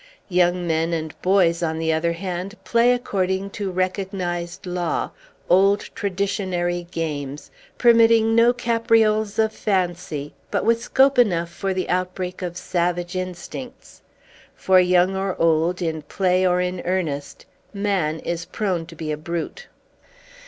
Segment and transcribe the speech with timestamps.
[0.29, 5.11] Young men and boys, on the other hand, play, according to recognized law,
[5.47, 12.41] old, traditionary games, permitting no caprioles of fancy, but with scope enough for the outbreak
[12.41, 14.01] of savage instincts.
[14.55, 19.17] For, young or old, in play or in earnest, man is prone to be a
[19.17, 19.67] brute.